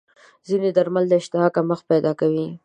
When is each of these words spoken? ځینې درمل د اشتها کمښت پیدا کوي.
ځینې 0.47 0.69
درمل 0.77 1.05
د 1.09 1.13
اشتها 1.21 1.47
کمښت 1.55 1.83
پیدا 1.91 2.11
کوي. 2.19 2.47